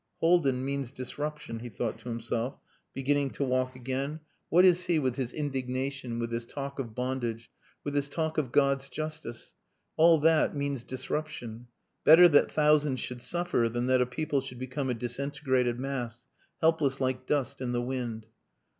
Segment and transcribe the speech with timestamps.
[0.19, 2.57] "Haldin means disruption," he thought to himself,
[2.91, 4.19] beginning to walk again.
[4.49, 7.51] "What is he with his indignation, with his talk of bondage
[7.83, 9.53] with his talk of God's justice?
[9.97, 11.67] All that means disruption.
[12.03, 16.25] Better that thousands should suffer than that a people should become a disintegrated mass,
[16.61, 18.25] helpless like dust in the wind.